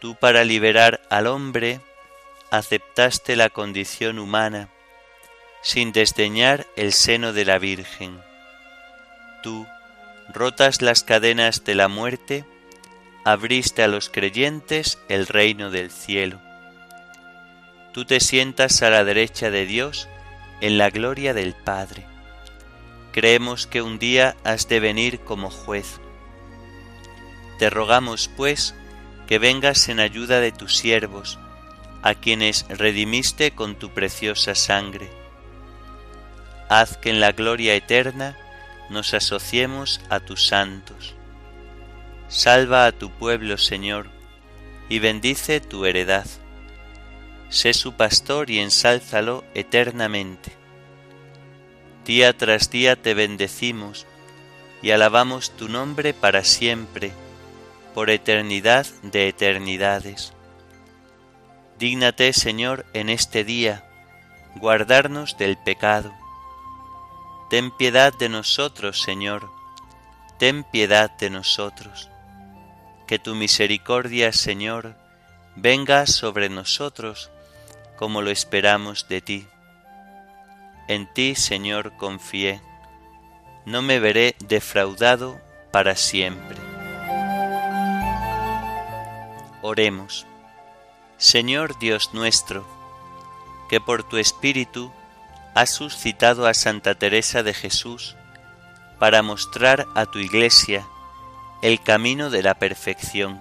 Tú 0.00 0.14
para 0.14 0.44
liberar 0.44 1.02
al 1.10 1.26
hombre 1.26 1.80
aceptaste 2.56 3.36
la 3.36 3.50
condición 3.50 4.18
humana, 4.18 4.68
sin 5.62 5.92
desdeñar 5.92 6.66
el 6.76 6.92
seno 6.92 7.32
de 7.32 7.44
la 7.44 7.58
Virgen. 7.58 8.20
Tú, 9.42 9.66
rotas 10.32 10.82
las 10.82 11.02
cadenas 11.02 11.64
de 11.64 11.74
la 11.74 11.88
muerte, 11.88 12.44
abriste 13.24 13.82
a 13.82 13.88
los 13.88 14.08
creyentes 14.08 14.98
el 15.08 15.26
reino 15.26 15.70
del 15.70 15.90
cielo 15.90 16.40
tú 17.94 18.04
te 18.04 18.18
sientas 18.18 18.82
a 18.82 18.90
la 18.90 19.04
derecha 19.04 19.50
de 19.50 19.66
Dios 19.66 20.08
en 20.60 20.78
la 20.78 20.90
gloria 20.90 21.32
del 21.32 21.54
Padre. 21.54 22.04
Creemos 23.12 23.68
que 23.68 23.82
un 23.82 24.00
día 24.00 24.36
has 24.42 24.68
de 24.68 24.80
venir 24.80 25.20
como 25.20 25.48
juez. 25.48 26.00
Te 27.60 27.70
rogamos, 27.70 28.28
pues, 28.36 28.74
que 29.28 29.38
vengas 29.38 29.88
en 29.88 30.00
ayuda 30.00 30.40
de 30.40 30.50
tus 30.50 30.76
siervos, 30.76 31.38
a 32.04 32.14
quienes 32.14 32.66
redimiste 32.68 33.50
con 33.50 33.74
tu 33.74 33.90
preciosa 33.90 34.54
sangre. 34.54 35.10
Haz 36.68 36.96
que 36.96 37.10
en 37.10 37.18
la 37.18 37.32
gloria 37.32 37.74
eterna 37.74 38.38
nos 38.90 39.12
asociemos 39.12 40.00
a 40.08 40.20
tus 40.20 40.46
santos. 40.46 41.16
Salva 42.28 42.86
a 42.86 42.92
tu 42.92 43.10
pueblo, 43.10 43.58
Señor, 43.58 44.06
y 44.88 45.00
bendice 45.00 45.58
tu 45.58 45.84
heredad 45.84 46.26
sé 47.54 47.72
su 47.72 47.92
pastor 47.92 48.50
y 48.50 48.58
ensálzalo 48.58 49.44
eternamente. 49.54 50.50
Día 52.04 52.36
tras 52.36 52.68
día 52.68 52.96
te 52.96 53.14
bendecimos 53.14 54.06
y 54.82 54.90
alabamos 54.90 55.52
tu 55.52 55.68
nombre 55.68 56.14
para 56.14 56.42
siempre, 56.42 57.12
por 57.94 58.10
eternidad 58.10 58.86
de 59.02 59.28
eternidades. 59.28 60.33
Dígnate, 61.78 62.32
Señor, 62.32 62.86
en 62.92 63.08
este 63.08 63.42
día, 63.42 63.84
guardarnos 64.56 65.36
del 65.36 65.56
pecado. 65.56 66.12
Ten 67.50 67.70
piedad 67.72 68.12
de 68.16 68.28
nosotros, 68.28 69.02
Señor, 69.02 69.50
ten 70.38 70.62
piedad 70.62 71.10
de 71.18 71.30
nosotros. 71.30 72.10
Que 73.08 73.18
tu 73.18 73.34
misericordia, 73.34 74.32
Señor, 74.32 74.96
venga 75.56 76.06
sobre 76.06 76.48
nosotros 76.48 77.30
como 77.96 78.22
lo 78.22 78.30
esperamos 78.30 79.08
de 79.08 79.20
ti. 79.20 79.46
En 80.86 81.12
ti, 81.12 81.34
Señor, 81.34 81.96
confié, 81.96 82.60
no 83.66 83.82
me 83.82 83.98
veré 83.98 84.36
defraudado 84.46 85.40
para 85.72 85.96
siempre. 85.96 86.58
Oremos. 89.62 90.26
Señor 91.18 91.78
Dios 91.78 92.10
nuestro, 92.12 92.64
que 93.68 93.80
por 93.80 94.02
tu 94.02 94.16
Espíritu 94.16 94.92
has 95.54 95.70
suscitado 95.70 96.46
a 96.46 96.54
Santa 96.54 96.96
Teresa 96.96 97.42
de 97.42 97.54
Jesús 97.54 98.16
para 98.98 99.22
mostrar 99.22 99.86
a 99.94 100.06
tu 100.06 100.18
Iglesia 100.18 100.86
el 101.62 101.80
camino 101.80 102.30
de 102.30 102.42
la 102.42 102.54
perfección. 102.54 103.40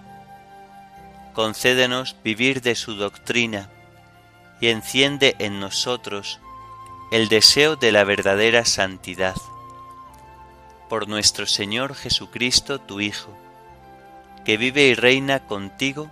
Concédenos 1.33 2.15
vivir 2.23 2.61
de 2.61 2.75
su 2.75 2.95
doctrina 2.95 3.69
y 4.61 4.67
enciende 4.67 5.35
en 5.39 5.59
nosotros 5.59 6.39
el 7.11 7.27
deseo 7.27 7.75
de 7.75 7.91
la 7.91 8.03
verdadera 8.03 8.65
santidad. 8.65 9.35
Por 10.89 11.07
nuestro 11.07 11.47
Señor 11.47 11.95
Jesucristo, 11.95 12.79
tu 12.79 13.01
Hijo, 13.01 13.35
que 14.45 14.57
vive 14.57 14.83
y 14.83 14.93
reina 14.93 15.39
contigo 15.47 16.11